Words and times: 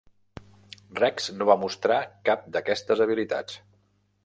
Rex 0.99 1.27
no 1.41 1.47
va 1.51 1.57
mostrar 1.65 1.99
cap 2.31 2.49
d'aquestes 2.57 3.07
habilitats. 3.07 3.63